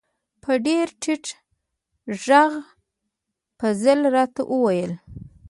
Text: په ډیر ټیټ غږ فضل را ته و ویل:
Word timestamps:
په 0.43 0.51
ډیر 0.65 0.87
ټیټ 1.01 1.25
غږ 2.23 2.53
فضل 3.59 3.99
را 4.13 4.23
ته 4.33 4.41
و 4.51 4.55
ویل: 4.63 4.91